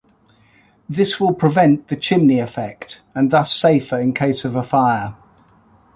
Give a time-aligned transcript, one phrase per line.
[0.89, 5.15] This will prevent the 'chimney effect', and thus safer in case of a fire.